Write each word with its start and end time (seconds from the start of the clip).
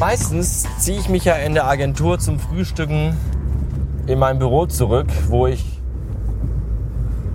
Meistens 0.00 0.66
ziehe 0.78 0.98
ich 0.98 1.08
mich 1.08 1.24
ja 1.24 1.34
in 1.34 1.54
der 1.54 1.66
Agentur 1.66 2.18
zum 2.18 2.40
Frühstücken 2.40 3.16
in 4.06 4.18
mein 4.18 4.40
Büro 4.40 4.66
zurück, 4.66 5.06
wo 5.28 5.46
ich 5.46 5.80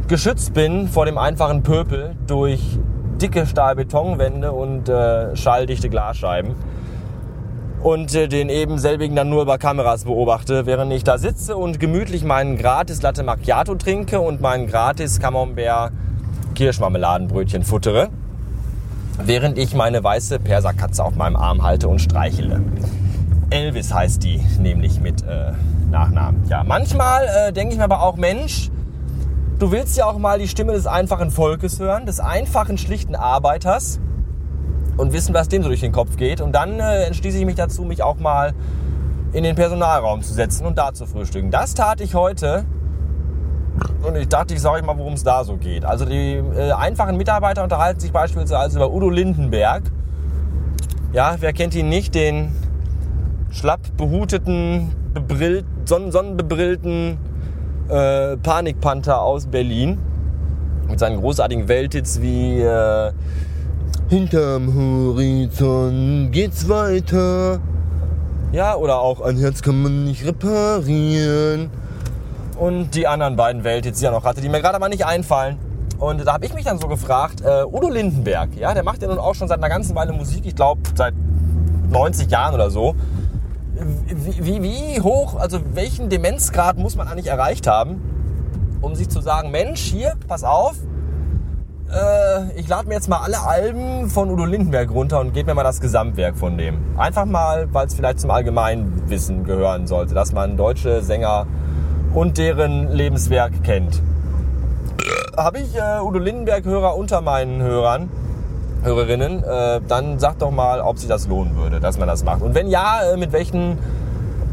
geschützt 0.09 0.53
bin 0.53 0.89
vor 0.89 1.05
dem 1.05 1.17
einfachen 1.17 1.63
Pöbel 1.63 2.17
durch 2.27 2.77
dicke 3.21 3.45
Stahlbetonwände 3.45 4.51
und 4.51 4.89
äh, 4.89 5.35
schalldichte 5.37 5.89
Glasscheiben 5.89 6.55
und 7.81 8.13
äh, 8.13 8.27
den 8.27 8.49
eben 8.49 8.77
selbigen 8.77 9.15
dann 9.15 9.29
nur 9.29 9.43
über 9.43 9.57
Kameras 9.57 10.03
beobachte, 10.05 10.65
während 10.65 10.91
ich 10.91 11.03
da 11.03 11.17
sitze 11.17 11.55
und 11.55 11.79
gemütlich 11.79 12.23
meinen 12.23 12.57
gratis 12.57 13.01
Latte 13.01 13.23
Macchiato 13.23 13.75
trinke 13.75 14.19
und 14.19 14.41
meinen 14.41 14.67
gratis 14.67 15.19
Camembert 15.19 15.91
Kirschmarmeladenbrötchen 16.55 17.63
futtere, 17.63 18.09
während 19.23 19.57
ich 19.57 19.73
meine 19.73 20.03
weiße 20.03 20.39
Perserkatze 20.39 21.03
auf 21.03 21.15
meinem 21.15 21.37
Arm 21.37 21.63
halte 21.63 21.87
und 21.87 21.99
streichele. 21.99 22.61
Elvis 23.49 23.93
heißt 23.93 24.23
die 24.23 24.41
nämlich 24.59 24.99
mit 24.99 25.21
äh, 25.23 25.53
Nachnamen. 25.89 26.43
Ja, 26.49 26.63
manchmal 26.63 27.25
äh, 27.25 27.53
denke 27.53 27.73
ich 27.73 27.77
mir 27.77 27.85
aber 27.85 28.03
auch, 28.03 28.17
Mensch, 28.17 28.69
du 29.57 29.71
willst 29.71 29.97
ja 29.97 30.05
auch 30.05 30.17
mal 30.17 30.37
die 30.37 30.47
Stimme 30.47 30.73
des 30.73 30.85
einfachen 30.85 31.31
Volkes 31.31 31.79
hören, 31.79 32.05
des 32.05 32.19
einfachen, 32.19 32.77
schlichten 32.77 33.15
Arbeiters 33.15 33.99
und 34.99 35.13
wissen, 35.13 35.33
was 35.33 35.47
dem 35.47 35.63
so 35.63 35.69
durch 35.69 35.79
den 35.79 35.93
Kopf 35.93 36.17
geht. 36.17 36.41
Und 36.41 36.51
dann 36.51 36.79
äh, 36.79 37.05
entschließe 37.05 37.37
ich 37.37 37.45
mich 37.45 37.55
dazu, 37.55 37.83
mich 37.83 38.03
auch 38.03 38.19
mal 38.19 38.53
in 39.31 39.43
den 39.43 39.55
Personalraum 39.55 40.21
zu 40.21 40.33
setzen 40.33 40.65
und 40.65 40.77
da 40.77 40.93
zu 40.93 41.05
frühstücken. 41.05 41.51
Das 41.51 41.73
tat 41.73 42.01
ich 42.01 42.15
heute. 42.15 42.65
Und 44.05 44.17
ich 44.17 44.27
dachte, 44.27 44.53
ich 44.53 44.59
sage 44.59 44.79
euch 44.79 44.85
mal, 44.85 44.97
worum 44.97 45.13
es 45.13 45.23
da 45.23 45.45
so 45.45 45.55
geht. 45.55 45.85
Also 45.85 46.03
die 46.03 46.33
äh, 46.33 46.73
einfachen 46.73 47.15
Mitarbeiter 47.15 47.63
unterhalten 47.63 48.01
sich 48.01 48.11
beispielsweise 48.11 48.77
über 48.77 48.91
Udo 48.91 49.09
Lindenberg. 49.09 49.83
Ja, 51.13 51.37
wer 51.39 51.53
kennt 51.53 51.75
ihn 51.75 51.87
nicht? 51.87 52.13
Den 52.13 52.51
schlapp 53.51 53.79
behuteten, 53.95 54.91
bebrillt, 55.13 55.65
sonnen 55.85 56.11
sonnenbebrillten 56.11 57.17
äh, 57.87 58.35
Panikpanther 58.35 59.21
aus 59.21 59.47
Berlin. 59.47 59.97
Mit 60.89 60.99
seinen 60.99 61.21
großartigen 61.21 61.69
Welthits 61.69 62.21
wie 62.21 62.59
äh, 62.59 63.13
Hinterm 64.09 64.73
Horizont 64.73 66.31
geht's 66.31 66.67
weiter. 66.67 67.59
Ja, 68.51 68.75
oder 68.75 69.01
auch 69.01 69.21
ein 69.21 69.37
Herz 69.37 69.61
kann 69.61 69.83
man 69.83 70.05
nicht 70.05 70.25
reparieren. 70.25 71.69
Und 72.57 72.95
die 72.95 73.05
anderen 73.05 73.35
beiden 73.35 73.63
Welthits, 73.63 73.99
die 73.99 74.05
er 74.05 74.11
noch 74.11 74.23
hatte, 74.23 74.41
die 74.41 74.49
mir 74.49 74.61
gerade 74.61 74.79
mal 74.79 74.89
nicht 74.89 75.05
einfallen. 75.05 75.59
Und 75.99 76.25
da 76.25 76.33
habe 76.33 76.43
ich 76.47 76.55
mich 76.55 76.65
dann 76.65 76.79
so 76.79 76.87
gefragt, 76.87 77.41
äh, 77.41 77.63
Udo 77.63 77.87
Lindenberg, 77.87 78.57
ja, 78.57 78.73
der 78.73 78.81
macht 78.81 79.03
ja 79.03 79.07
nun 79.09 79.19
auch 79.19 79.35
schon 79.35 79.47
seit 79.47 79.59
einer 79.59 79.69
ganzen 79.69 79.95
Weile 79.95 80.11
Musik, 80.11 80.43
ich 80.43 80.55
glaube 80.55 80.81
seit 80.95 81.13
90 81.91 82.31
Jahren 82.31 82.55
oder 82.55 82.71
so. 82.71 82.95
Wie, 84.07 84.43
wie, 84.43 84.63
wie 84.63 85.01
hoch, 85.01 85.35
also 85.35 85.59
welchen 85.75 86.09
Demenzgrad 86.09 86.79
muss 86.79 86.95
man 86.95 87.07
eigentlich 87.07 87.27
erreicht 87.27 87.67
haben, 87.67 88.01
um 88.81 88.95
sich 88.95 89.07
zu 89.07 89.21
sagen, 89.21 89.51
Mensch, 89.51 89.81
hier, 89.81 90.15
pass 90.27 90.43
auf, 90.43 90.77
ich 92.55 92.67
lade 92.67 92.87
mir 92.87 92.93
jetzt 92.93 93.09
mal 93.09 93.17
alle 93.17 93.41
Alben 93.41 94.09
von 94.09 94.29
Udo 94.29 94.45
Lindenberg 94.45 94.91
runter 94.91 95.19
und 95.19 95.33
gebe 95.33 95.49
mir 95.49 95.55
mal 95.55 95.63
das 95.63 95.81
Gesamtwerk 95.81 96.37
von 96.37 96.57
dem. 96.57 96.77
Einfach 96.97 97.25
mal, 97.25 97.67
weil 97.71 97.87
es 97.87 97.95
vielleicht 97.95 98.19
zum 98.19 98.29
Allgemeinwissen 98.29 99.43
gehören 99.43 99.87
sollte, 99.87 100.13
dass 100.13 100.31
man 100.31 100.55
deutsche 100.55 101.01
Sänger 101.01 101.47
und 102.13 102.37
deren 102.37 102.91
Lebenswerk 102.91 103.63
kennt. 103.63 104.01
Habe 105.35 105.59
ich 105.59 105.75
äh, 105.75 106.01
Udo 106.01 106.19
Lindenberg-Hörer 106.19 106.95
unter 106.95 107.21
meinen 107.21 107.61
Hörern, 107.61 108.09
Hörerinnen, 108.83 109.43
äh, 109.43 109.81
dann 109.87 110.19
sagt 110.19 110.41
doch 110.41 110.51
mal, 110.51 110.81
ob 110.81 110.99
sich 110.99 111.09
das 111.09 111.27
lohnen 111.27 111.55
würde, 111.55 111.79
dass 111.79 111.97
man 111.97 112.07
das 112.07 112.23
macht. 112.23 112.41
Und 112.41 112.55
wenn 112.55 112.67
ja, 112.67 113.01
äh, 113.13 113.17
mit 113.17 113.31
welchen 113.31 113.77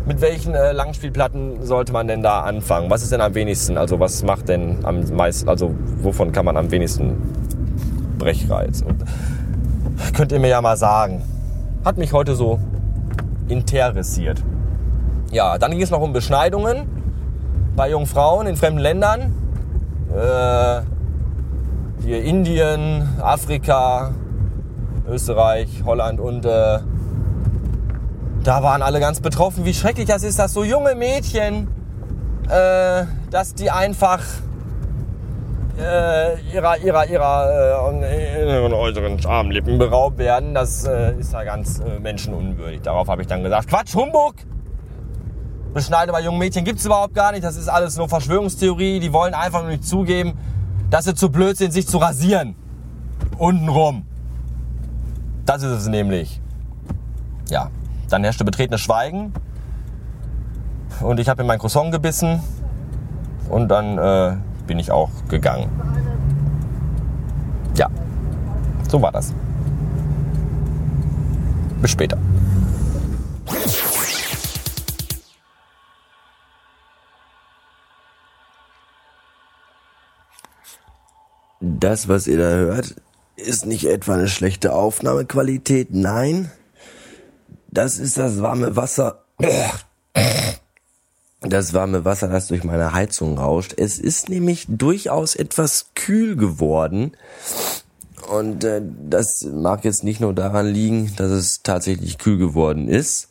mit 0.06 0.21
welchen 0.21 0.55
äh, 0.55 0.72
Langspielplatten 0.72 1.67
sollte 1.67 1.93
man 1.93 2.06
denn 2.06 2.22
da 2.22 2.41
anfangen? 2.41 2.89
Was 2.91 3.03
ist 3.03 3.11
denn 3.12 3.21
am 3.21 3.34
wenigsten? 3.34 3.77
Also 3.77 3.99
was 3.99 4.22
macht 4.22 4.49
denn 4.49 4.84
am 4.84 5.03
meisten, 5.15 5.49
also 5.49 5.75
wovon 6.00 6.33
kann 6.33 6.44
man 6.44 6.56
am 6.56 6.71
wenigsten 6.71 7.17
Brechreiz? 8.19 8.83
Und 8.83 9.05
könnt 10.15 10.31
ihr 10.31 10.39
mir 10.39 10.49
ja 10.49 10.62
mal 10.62 10.77
sagen. 10.77 11.22
Hat 11.84 11.99
mich 11.99 12.12
heute 12.12 12.37
so 12.37 12.61
interessiert. 13.49 14.43
Ja, 15.33 15.59
dann 15.59 15.72
ging 15.72 15.83
es 15.83 15.91
noch 15.91 16.00
um 16.00 16.12
Beschneidungen 16.12 16.87
bei 17.75 17.91
jungen 17.91 18.06
Frauen 18.06 18.47
in 18.47 18.56
fremden 18.56 18.81
Ländern. 18.81 19.34
Äh, 20.15 20.83
hier 22.05 22.22
Indien, 22.22 23.09
Afrika, 23.21 24.12
Österreich, 25.09 25.83
Holland 25.84 26.21
und 26.21 26.45
äh, 26.45 26.78
da 28.47 28.62
waren 28.62 28.81
alle 28.81 29.01
ganz 29.01 29.21
betroffen, 29.21 29.65
wie 29.65 29.75
schrecklich 29.75 30.07
das 30.07 30.23
ist, 30.23 30.39
dass 30.39 30.53
so 30.53 30.62
junge 30.62 30.95
Mädchen, 30.95 31.67
äh, 32.49 33.05
dass 33.31 33.55
die 33.55 33.73
einfach 33.73 34.21
äh, 35.77 36.41
ihrer, 36.55 36.79
ihrer, 36.79 37.07
ihrer 37.07 37.81
äh, 37.81 38.73
äußeren 38.73 39.21
Schamlippen 39.21 39.79
beraubt 39.79 40.19
werden. 40.19 40.55
Das 40.55 40.84
äh, 40.84 41.19
ist 41.19 41.33
ja 41.33 41.43
ganz 41.43 41.81
äh, 41.81 41.99
menschenunwürdig. 41.99 42.83
Darauf 42.83 43.09
habe 43.09 43.23
ich 43.23 43.29
dann 43.29 43.43
gesagt, 43.43 43.69
Quatsch, 43.69 43.97
Humbug! 43.97 44.34
Beschneide 45.75 46.13
bei 46.13 46.21
jungen 46.21 46.39
Mädchen 46.39 46.65
gibt 46.65 46.78
es 46.78 46.87
überhaupt 46.87 47.15
gar 47.15 47.33
nicht. 47.33 47.43
Das 47.43 47.57
ist 47.57 47.69
alles 47.69 47.97
nur 47.97 48.09
Verschwörungstheorie. 48.09 49.01
Die 49.01 49.13
wollen 49.13 49.34
einfach 49.34 49.63
nur 49.63 49.73
nicht 49.73 49.84
zugeben, 49.84 50.39
dass 50.89 51.05
sie 51.05 51.15
zu 51.15 51.31
blöd 51.31 51.57
sind, 51.57 51.73
sich 51.73 51.89
zu 51.89 51.99
rasieren. 51.99 52.55
Untenrum. 53.39 54.07
Das 55.45 55.65
ist 55.65 55.73
es 55.73 55.89
nämlich. 55.89 56.41
Ja, 57.51 57.71
dann 58.09 58.22
herrschte 58.22 58.44
betretenes 58.44 58.81
Schweigen. 58.81 59.33
Und 61.00 61.21
ich 61.21 61.28
habe 61.28 61.43
in 61.43 61.49
mein 61.49 61.59
Croissant 61.59 61.93
gebissen. 61.93 62.41
Und 63.49 63.69
dann 63.69 63.99
äh, 63.99 64.37
bin 64.67 64.78
ich 64.78 64.91
auch 64.91 65.11
gegangen. 65.28 65.69
Ja, 67.77 67.89
so 68.89 69.00
war 69.00 69.12
das. 69.12 69.33
Bis 71.81 71.91
später. 71.91 72.19
Das, 81.61 82.09
was 82.09 82.27
ihr 82.27 82.39
da 82.39 82.45
hört, 82.45 82.97
ist 83.37 83.66
nicht 83.66 83.87
etwa 83.87 84.15
eine 84.15 84.28
schlechte 84.28 84.72
Aufnahmequalität. 84.72 85.89
Nein, 85.93 86.50
das 87.77 87.99
ist 87.99 88.17
das 88.17 88.41
warme 88.41 88.75
Wasser. 88.75 89.25
Das 91.43 91.75
warme 91.75 92.05
Wasser, 92.05 92.29
das 92.29 92.49
durch 92.49 92.65
meine 92.65 92.93
Heizung 92.93 93.39
rauscht. 93.39 93.75
Es 93.77 93.99
ist 93.99 94.29
nämlich 94.31 94.65
durchaus 94.69 95.37
etwas 95.37 95.91
kühl 95.95 96.37
geworden. 96.37 97.13
Und 98.31 98.65
äh, 98.65 98.81
das 99.09 99.47
mag 99.53 99.85
jetzt 99.85 100.03
nicht 100.03 100.21
nur 100.21 100.33
daran 100.33 100.67
liegen, 100.67 101.15
dass 101.17 101.31
es 101.31 101.63
tatsächlich 101.63 102.19
kühl 102.19 102.39
geworden 102.39 102.89
ist, 102.89 103.29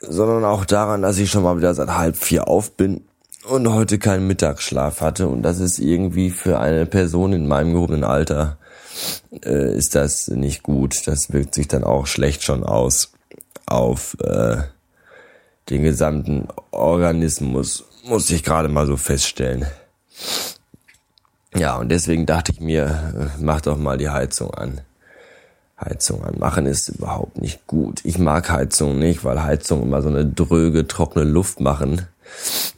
sondern 0.00 0.44
auch 0.44 0.64
daran, 0.64 1.00
dass 1.00 1.18
ich 1.18 1.30
schon 1.30 1.44
mal 1.44 1.56
wieder 1.56 1.74
seit 1.74 1.88
halb 1.90 2.16
vier 2.16 2.48
auf 2.48 2.72
bin 2.72 3.04
und 3.48 3.72
heute 3.72 3.98
keinen 3.98 4.26
Mittagsschlaf 4.26 5.00
hatte. 5.00 5.28
Und 5.28 5.42
das 5.42 5.60
ist 5.60 5.78
irgendwie 5.78 6.30
für 6.30 6.58
eine 6.58 6.86
Person 6.86 7.32
in 7.32 7.46
meinem 7.46 7.72
gehobenen 7.72 8.04
Alter 8.04 8.58
äh, 9.44 9.76
ist 9.76 9.94
das 9.94 10.28
nicht 10.28 10.62
gut. 10.62 11.06
Das 11.06 11.32
wirkt 11.32 11.54
sich 11.54 11.68
dann 11.68 11.84
auch 11.84 12.06
schlecht 12.06 12.42
schon 12.42 12.64
aus 12.64 13.12
auf 13.66 14.16
äh, 14.20 14.58
den 15.70 15.82
gesamten 15.82 16.48
Organismus, 16.70 17.84
muss 18.04 18.30
ich 18.30 18.44
gerade 18.44 18.68
mal 18.68 18.86
so 18.86 18.96
feststellen. 18.96 19.66
Ja, 21.54 21.76
und 21.76 21.88
deswegen 21.88 22.26
dachte 22.26 22.52
ich 22.52 22.60
mir, 22.60 23.30
äh, 23.36 23.40
mach 23.40 23.60
doch 23.60 23.78
mal 23.78 23.98
die 23.98 24.10
Heizung 24.10 24.52
an. 24.54 24.80
Heizung 25.78 26.24
anmachen 26.24 26.66
ist 26.66 26.88
überhaupt 26.88 27.38
nicht 27.38 27.66
gut. 27.66 28.00
Ich 28.04 28.18
mag 28.18 28.50
Heizung 28.50 28.98
nicht, 28.98 29.24
weil 29.24 29.42
Heizung 29.42 29.82
immer 29.82 30.00
so 30.00 30.08
eine 30.08 30.24
dröge, 30.24 30.86
trockene 30.86 31.24
Luft 31.24 31.60
machen. 31.60 32.06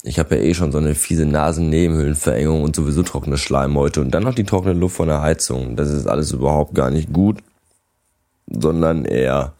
Ich 0.02 0.18
habe 0.18 0.36
ja 0.36 0.42
eh 0.42 0.54
schon 0.54 0.72
so 0.72 0.78
eine 0.78 0.94
fiese 0.94 1.26
Nasennebenhöhlenverengung 1.26 2.62
und 2.62 2.76
sowieso 2.76 3.02
trockene 3.02 3.36
Schleimhäute 3.36 4.00
und 4.00 4.12
dann 4.12 4.22
noch 4.22 4.34
die 4.34 4.44
trockene 4.44 4.74
Luft 4.74 4.96
von 4.96 5.08
der 5.08 5.22
Heizung. 5.22 5.76
Das 5.76 5.90
ist 5.90 6.06
alles 6.06 6.32
überhaupt 6.32 6.74
gar 6.74 6.90
nicht 6.90 7.12
gut, 7.12 7.38
sondern 8.46 9.04
eher 9.04 9.54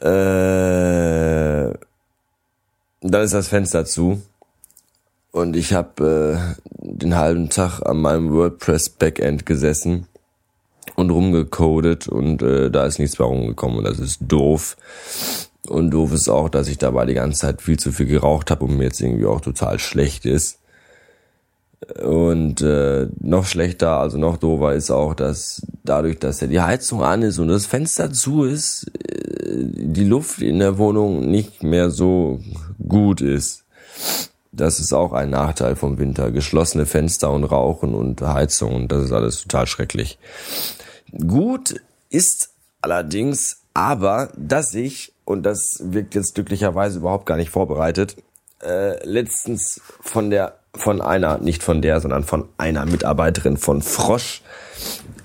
äh, 0.00 1.72
dann 3.00 3.22
ist 3.22 3.34
das 3.34 3.48
Fenster 3.48 3.84
zu 3.86 4.20
und 5.32 5.56
ich 5.56 5.72
habe 5.72 6.56
äh, 6.58 6.62
den 6.78 7.16
halben 7.16 7.48
Tag 7.48 7.80
an 7.80 7.98
meinem 7.98 8.32
WordPress 8.32 8.90
Backend 8.90 9.46
gesessen 9.46 10.06
und 10.96 11.10
rumgecodet 11.10 12.08
und 12.08 12.42
äh, 12.42 12.70
da 12.70 12.84
ist 12.84 12.98
nichts 12.98 13.16
bei 13.16 13.24
rumgekommen 13.24 13.78
und 13.78 13.84
das 13.84 13.98
ist 13.98 14.18
doof. 14.20 14.76
Und 15.68 15.90
doof 15.90 16.12
ist 16.12 16.28
auch, 16.28 16.48
dass 16.48 16.68
ich 16.68 16.78
dabei 16.78 17.06
die 17.06 17.14
ganze 17.14 17.40
Zeit 17.40 17.62
viel 17.62 17.78
zu 17.78 17.92
viel 17.92 18.06
geraucht 18.06 18.50
habe 18.50 18.64
und 18.64 18.76
mir 18.76 18.84
jetzt 18.84 19.00
irgendwie 19.00 19.26
auch 19.26 19.40
total 19.40 19.78
schlecht 19.78 20.26
ist. 20.26 20.58
Und 22.02 22.62
äh, 22.62 23.08
noch 23.20 23.46
schlechter, 23.46 23.98
also 23.98 24.16
noch 24.16 24.38
doofer 24.38 24.74
ist 24.74 24.90
auch, 24.90 25.14
dass 25.14 25.62
dadurch, 25.84 26.18
dass 26.18 26.40
ja 26.40 26.46
die 26.46 26.60
Heizung 26.60 27.02
an 27.02 27.22
ist 27.22 27.38
und 27.38 27.48
das 27.48 27.66
Fenster 27.66 28.12
zu 28.12 28.44
ist, 28.44 28.90
äh, 29.08 29.66
die 29.72 30.04
Luft 30.04 30.40
in 30.40 30.58
der 30.58 30.78
Wohnung 30.78 31.30
nicht 31.30 31.62
mehr 31.62 31.90
so 31.90 32.40
gut 32.88 33.20
ist. 33.20 33.64
Das 34.52 34.80
ist 34.80 34.94
auch 34.94 35.12
ein 35.12 35.30
Nachteil 35.30 35.76
vom 35.76 35.98
Winter. 35.98 36.30
Geschlossene 36.30 36.86
Fenster 36.86 37.30
und 37.30 37.44
Rauchen 37.44 37.94
und 37.94 38.22
Heizung 38.22 38.74
und 38.74 38.92
das 38.92 39.04
ist 39.04 39.12
alles 39.12 39.42
total 39.42 39.66
schrecklich. 39.66 40.18
Gut 41.26 41.76
ist 42.08 42.50
allerdings 42.80 43.65
aber, 43.76 44.30
dass 44.38 44.72
ich, 44.72 45.12
und 45.26 45.42
das 45.42 45.80
wirkt 45.82 46.14
jetzt 46.14 46.34
glücklicherweise 46.34 46.98
überhaupt 46.98 47.26
gar 47.26 47.36
nicht 47.36 47.50
vorbereitet, 47.50 48.16
äh, 48.62 49.04
letztens 49.06 49.82
von 50.00 50.30
der 50.30 50.56
von 50.74 51.02
einer, 51.02 51.38
nicht 51.38 51.62
von 51.62 51.82
der, 51.82 52.00
sondern 52.00 52.24
von 52.24 52.48
einer 52.56 52.86
Mitarbeiterin 52.86 53.58
von 53.58 53.82
Frosch 53.82 54.42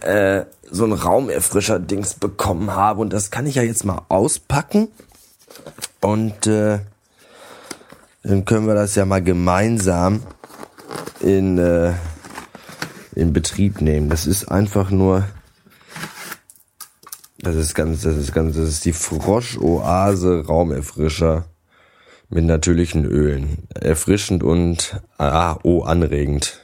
äh, 0.01 0.44
so 0.69 0.83
ein 0.86 0.92
Raumerfrischer-Dings 0.92 2.15
bekommen 2.15 2.75
habe. 2.75 3.00
Und 3.01 3.13
das 3.13 3.31
kann 3.31 3.48
ich 3.48 3.56
ja 3.56 3.63
jetzt 3.63 3.86
mal 3.86 4.01
auspacken. 4.09 4.89
Und 6.01 6.48
äh, 6.48 6.80
dann 8.24 8.45
können 8.45 8.68
wir 8.68 8.75
das 8.75 8.95
ja 8.95 9.06
mal 9.06 9.21
gemeinsam 9.21 10.24
in, 11.21 11.57
äh, 11.57 11.94
in 13.15 13.31
Betrieb 13.31 13.81
nehmen. 13.81 14.09
Das 14.09 14.27
ist 14.27 14.50
einfach 14.51 14.89
nur. 14.89 15.25
Das 17.41 17.55
ist 17.55 17.73
ganz, 17.73 18.03
das 18.03 18.17
ist 18.17 18.33
ganz, 18.33 18.55
das 18.55 18.69
ist 18.69 18.85
die 18.85 18.93
Frosch-Oase 18.93 20.45
Raumerfrischer 20.45 21.45
mit 22.29 22.45
natürlichen 22.45 23.03
Ölen. 23.03 23.67
Erfrischend 23.73 24.43
und 24.43 25.01
ah, 25.17 25.57
oh, 25.63 25.81
anregend. 25.81 26.59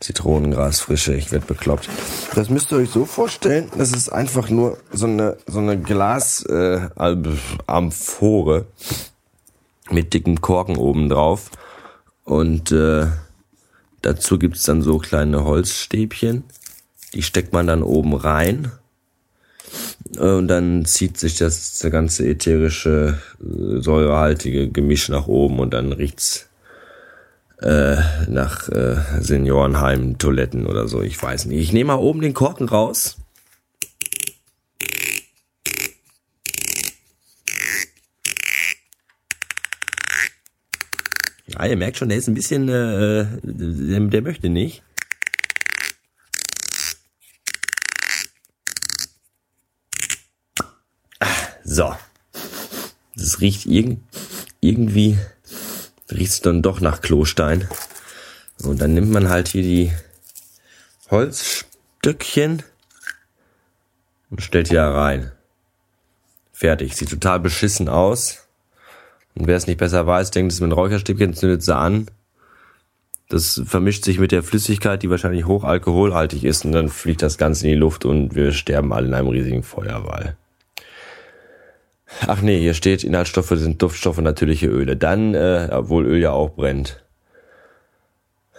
Zitronengrasfrische, 0.00 1.14
ich 1.14 1.32
werd 1.32 1.46
bekloppt. 1.46 1.88
Das 2.34 2.50
müsst 2.50 2.70
ihr 2.70 2.78
euch 2.78 2.90
so 2.90 3.04
vorstellen, 3.04 3.68
das 3.76 3.90
ist 3.90 4.10
einfach 4.10 4.48
nur 4.48 4.78
so 4.92 5.06
eine 5.06 5.36
so 5.46 5.58
eine 5.58 5.76
Glas 5.76 6.44
äh, 6.44 6.88
Amphore 7.66 8.66
mit 9.90 10.14
dickem 10.14 10.40
Korken 10.40 10.76
oben 10.76 11.08
drauf 11.08 11.50
und 12.22 12.70
äh, 12.70 13.06
dazu 14.02 14.38
gibt's 14.38 14.62
dann 14.62 14.82
so 14.82 14.98
kleine 14.98 15.44
Holzstäbchen, 15.44 16.44
die 17.14 17.22
steckt 17.22 17.52
man 17.52 17.66
dann 17.66 17.82
oben 17.82 18.14
rein 18.14 18.70
und 20.16 20.48
dann 20.48 20.84
zieht 20.84 21.18
sich 21.18 21.36
das 21.36 21.86
ganze 21.90 22.26
ätherische, 22.26 23.18
äh, 23.40 23.80
säurehaltige 23.80 24.68
Gemisch 24.68 25.08
nach 25.08 25.26
oben 25.26 25.58
und 25.58 25.74
dann 25.74 25.92
riecht's 25.92 26.48
äh, 27.60 27.96
nach 28.28 28.68
äh, 28.68 28.96
Seniorenheim, 29.20 30.18
Toiletten 30.18 30.66
oder 30.66 30.88
so. 30.88 31.02
Ich 31.02 31.20
weiß 31.20 31.46
nicht. 31.46 31.60
Ich 31.60 31.72
nehme 31.72 31.88
mal 31.88 31.98
oben 31.98 32.20
den 32.20 32.34
Korken 32.34 32.68
raus. 32.68 33.16
Ja, 41.46 41.66
ihr 41.66 41.76
merkt 41.76 41.96
schon, 41.96 42.08
der 42.08 42.18
ist 42.18 42.28
ein 42.28 42.34
bisschen, 42.34 42.68
äh, 42.68 43.26
der, 43.42 44.00
der 44.00 44.22
möchte 44.22 44.48
nicht. 44.48 44.82
So. 51.78 51.94
Das 53.14 53.40
riecht 53.40 53.64
irg 53.66 53.98
irgendwie, 54.60 55.16
riecht 56.10 56.32
es 56.32 56.40
dann 56.40 56.60
doch 56.60 56.80
nach 56.80 57.02
Klostein. 57.02 57.68
Und 58.64 58.80
dann 58.80 58.94
nimmt 58.94 59.12
man 59.12 59.28
halt 59.28 59.46
hier 59.46 59.62
die 59.62 59.92
Holzstückchen 61.08 62.64
und 64.28 64.42
stellt 64.42 64.70
die 64.70 64.74
da 64.74 64.92
rein. 64.92 65.30
Fertig. 66.52 66.96
Sieht 66.96 67.10
total 67.10 67.38
beschissen 67.38 67.88
aus. 67.88 68.48
Und 69.36 69.46
wer 69.46 69.56
es 69.56 69.68
nicht 69.68 69.78
besser 69.78 70.04
weiß, 70.04 70.32
denkt, 70.32 70.52
es 70.52 70.60
mit 70.60 70.74
Räucherstäbchen, 70.74 71.34
zündet 71.34 71.62
sie 71.62 71.76
an. 71.76 72.08
Das 73.28 73.62
vermischt 73.64 74.04
sich 74.04 74.18
mit 74.18 74.32
der 74.32 74.42
Flüssigkeit, 74.42 75.04
die 75.04 75.10
wahrscheinlich 75.10 75.46
hochalkoholhaltig 75.46 76.42
ist, 76.42 76.64
und 76.64 76.72
dann 76.72 76.88
fliegt 76.88 77.22
das 77.22 77.38
Ganze 77.38 77.68
in 77.68 77.74
die 77.74 77.78
Luft 77.78 78.04
und 78.04 78.34
wir 78.34 78.50
sterben 78.50 78.92
alle 78.92 79.06
in 79.06 79.14
einem 79.14 79.28
riesigen 79.28 79.62
Feuerwall. 79.62 80.36
Ach 82.26 82.40
nee, 82.40 82.58
hier 82.58 82.74
steht, 82.74 83.04
Inhaltsstoffe 83.04 83.52
sind 83.54 83.82
Duftstoffe, 83.82 84.18
natürliche 84.18 84.66
Öle. 84.66 84.96
Dann, 84.96 85.34
äh, 85.34 85.68
obwohl 85.70 86.06
Öl 86.06 86.20
ja 86.20 86.32
auch 86.32 86.50
brennt. 86.50 87.02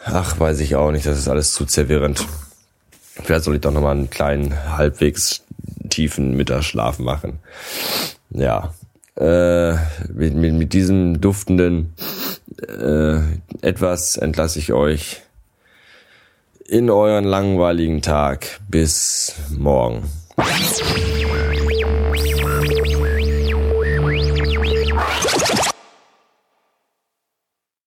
Ach, 0.05 0.39
weiß 0.39 0.59
ich 0.61 0.75
auch 0.75 0.91
nicht, 0.91 1.05
das 1.05 1.17
ist 1.17 1.27
alles 1.27 1.53
zu 1.53 1.65
zerwirrend. 1.65 2.25
Vielleicht 3.23 3.43
soll 3.43 3.55
ich 3.55 3.61
doch 3.61 3.71
nochmal 3.71 3.97
einen 3.97 4.09
kleinen, 4.09 4.77
halbwegs 4.77 5.43
tiefen 5.89 6.37
Mittagsschlaf 6.37 6.99
machen. 6.99 7.39
Ja, 8.29 8.73
äh, 9.17 9.73
mit, 10.13 10.35
mit, 10.35 10.53
mit 10.53 10.73
diesem 10.73 11.19
duftenden 11.19 11.93
äh, 12.67 13.19
etwas 13.61 14.15
entlasse 14.15 14.59
ich 14.59 14.71
euch 14.71 15.21
in 16.65 16.89
euren 16.89 17.25
langweiligen 17.25 18.01
Tag. 18.01 18.59
Bis 18.69 19.33
morgen. 19.57 20.03